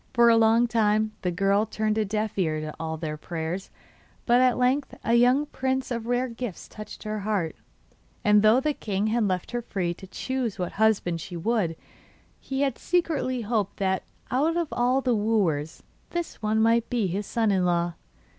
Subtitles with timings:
[0.15, 3.69] For a long time the girl turned a deaf ear to all their prayers;
[4.25, 7.55] but at length a young prince of rare gifts touched her heart,
[8.23, 11.75] and though the king had left her free to choose what husband she would,
[12.39, 14.01] he had secretly hoped that
[14.31, 17.93] out of all the wooers this one might be his son in law.